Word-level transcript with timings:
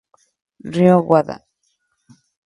Ryo 0.73 0.95
Wada 1.09 1.35